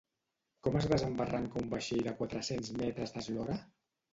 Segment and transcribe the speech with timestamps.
[0.67, 3.63] Com es desembarranca un vaixell de quatre-cents metres d’eslora?